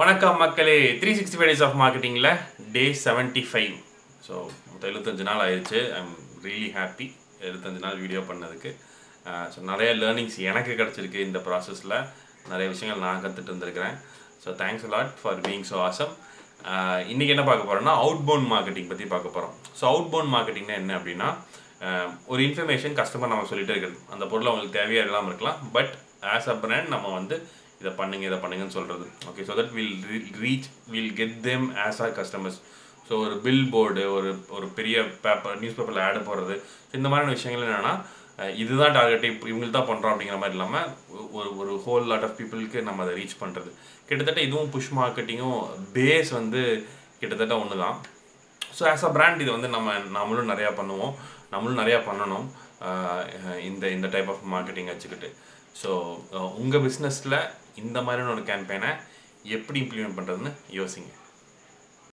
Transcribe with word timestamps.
வணக்கம் 0.00 0.38
மக்களே 0.42 0.76
three 1.00 1.10
sixty 1.16 1.38
five 1.38 1.50
days 1.50 1.62
of 1.64 1.74
மார்க்கெட்டிங்கில் 1.80 2.28
day 2.74 2.84
seventy 3.02 3.42
five 3.48 3.74
so 4.26 4.34
மொத்தம் 4.68 4.88
எழுபத்தஞ்சு 4.90 5.24
நாள் 5.28 5.42
ஆயிடுச்சு 5.46 5.80
ஐ 5.96 5.98
எம் 6.02 6.14
ரியலி 6.46 6.70
ஹாப்பி 6.76 7.06
எழுபத்தஞ்சு 7.46 7.80
நாள் 7.84 7.98
வீடியோ 8.04 8.20
பண்ணதுக்கு. 8.30 8.70
ஸோ 9.54 9.58
நிறைய 9.70 9.90
லேர்னிங்ஸ் 10.02 10.38
எனக்கு 10.50 10.72
கிடச்சிருக்கு 10.80 11.20
இந்த 11.28 11.40
ப்ராசஸில் 11.48 11.94
நிறைய 12.52 12.66
விஷயங்கள் 12.72 13.04
நான் 13.06 13.22
கற்றுட்டு 13.24 13.52
இருந்திருக்கிறேன் 13.52 13.96
so 14.44 14.56
thanks 14.62 14.88
lot 14.94 15.12
for 15.20 15.42
being 15.46 15.66
so 15.72 15.78
awesome 15.88 16.14
இன்றைக்கி 17.12 17.34
என்ன 17.36 17.46
பார்க்க 17.50 17.70
போகிறோம்னா 17.70 17.96
அவுட் 18.04 18.26
பவுண்ட் 18.28 18.50
மார்க்கெட்டிங் 18.54 18.90
பற்றி 18.92 19.08
பார்க்க 19.14 19.36
போகிறோம் 19.36 19.54
ஸோ 19.80 19.86
அவுட் 19.92 20.10
பவுண்ட் 20.14 20.34
மார்க்கெட்டிங்னா 20.36 20.76
என்ன 20.82 20.94
அப்படின்னா 21.00 21.30
ஒரு 22.32 22.42
இன்ஃபர்மேஷன் 22.48 22.96
கஸ்டமர் 23.00 23.32
நம்ம 23.34 23.48
சொல்லிகிட்டே 23.50 23.74
இருக்கிறது. 23.74 23.98
அந்த 24.14 24.24
பொருள் 24.32 24.50
அவங்களுக்கு 24.50 24.78
தேவையாக 24.82 25.08
இல்லாமல் 25.08 25.32
இருக்கலாம். 25.32 25.60
பட் 25.76 25.92
ஆஸ் 26.36 26.48
அ 26.54 26.56
பிராண்ட் 26.64 26.94
நம்ம 26.94 27.10
வந்து 27.20 27.36
இதை 27.82 27.92
பண்ணுங்க 28.00 28.24
இதை 28.30 28.38
பண்ணுங்கன்னு 28.44 28.76
சொல்கிறது 28.78 29.06
okay 29.30 29.44
so 29.48 29.54
that 29.60 29.74
will 29.78 29.96
reach 30.44 30.68
will 30.94 31.12
get 31.20 31.36
them 31.50 31.66
as 31.86 32.00
our 32.06 32.16
customers 32.20 32.58
so 33.06 33.12
ஒரு 33.26 33.36
பில் 33.44 33.64
போர்டு 33.74 34.02
ஒரு 34.16 34.30
ஒரு 34.56 34.66
பெரிய 34.78 34.96
பேப்பர் 35.24 35.56
நியூஸ் 35.62 35.78
பேப்பரில் 35.78 36.04
ஆடு 36.08 36.20
போடுறது. 36.28 36.56
ஸோ 36.88 36.92
இந்த 37.00 37.08
மாதிரியான 37.12 37.36
விஷயங்கள் 37.38 37.66
என்னென்னா 37.68 37.94
இதுதான் 38.62 38.94
டார்கெட் 38.96 39.24
இப்போ 39.30 39.46
இவங்களுக்கு 39.50 39.76
தான் 39.76 39.88
பண்ணுறோம் 39.90 40.12
அப்படிங்கிற 40.12 40.38
மாதிரி 40.42 40.56
இல்லாமல் 40.56 40.86
ஒரு 41.38 41.48
ஒரு 41.62 41.72
ஹோல் 41.86 42.06
லாட் 42.10 42.24
ஆஃப் 42.28 42.36
பீப்புளுக்கு 42.38 42.78
நம்ம 42.86 43.02
அதை 43.04 43.12
ரீச் 43.18 43.40
பண்ணுறது 43.42 43.70
கிட்டத்தட்ட 44.08 44.40
இதுவும் 44.46 44.70
புஷ் 44.74 44.92
மார்க்கெட்டிங்கும் 44.98 45.60
பேஸ் 45.96 46.30
வந்து 46.38 46.62
கிட்டத்தட்ட 47.20 47.54
ஒன்று 47.62 47.82
தான் 47.84 47.98
ஸோ 48.78 48.82
ஆஸ் 48.92 49.06
அ 49.08 49.10
பிராண்ட் 49.16 49.42
இது 49.44 49.50
வந்து 49.56 49.70
நம்ம 49.76 49.96
நம்மளும் 50.16 50.50
நிறையா 50.52 50.70
பண்ணுவோம். 50.80 51.12
நம்மளும் 51.52 51.80
நிறையா 51.82 51.98
பண்ணணும். 52.08 52.46
இந்த 53.68 53.84
இந்த 53.96 54.06
டைப் 54.14 54.30
ஆஃப் 54.34 54.44
மார்க்கெட்டிங் 54.54 54.90
வச்சுக்கிட்டு. 54.92 55.30
ஸோ 55.82 55.90
உங்கள் 56.62 56.84
பிஸ்னஸில் 56.86 57.38
இந்த 57.82 57.98
மாதிரியான 58.06 58.34
ஒரு 58.36 58.44
கேம்பெயினை 58.50 58.92
எப்படி 59.56 59.78
இம்ப்ளிமெண்ட் 59.84 60.16
பண்ணுறதுன்னு 60.18 60.52
யோசிங்க. 60.80 61.10